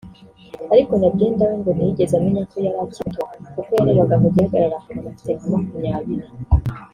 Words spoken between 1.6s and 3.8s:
ntiyigeze amenya ko yari akiri muto kuko